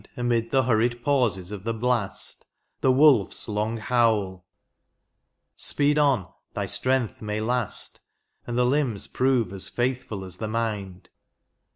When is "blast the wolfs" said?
1.75-3.47